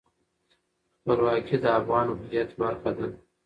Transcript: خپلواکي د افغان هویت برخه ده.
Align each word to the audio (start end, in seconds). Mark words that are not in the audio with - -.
خپلواکي 0.99 1.55
د 1.63 1.65
افغان 1.79 2.07
هویت 2.17 2.49
برخه 2.61 2.91
ده. 2.97 3.07